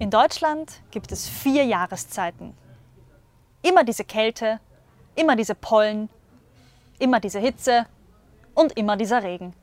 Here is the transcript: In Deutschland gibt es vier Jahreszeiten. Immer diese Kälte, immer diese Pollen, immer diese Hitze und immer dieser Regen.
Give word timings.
In 0.00 0.10
Deutschland 0.10 0.80
gibt 0.92 1.10
es 1.10 1.28
vier 1.28 1.64
Jahreszeiten. 1.64 2.56
Immer 3.62 3.82
diese 3.82 4.04
Kälte, 4.04 4.60
immer 5.16 5.34
diese 5.34 5.56
Pollen, 5.56 6.08
immer 7.00 7.18
diese 7.18 7.40
Hitze 7.40 7.84
und 8.54 8.76
immer 8.76 8.96
dieser 8.96 9.24
Regen. 9.24 9.54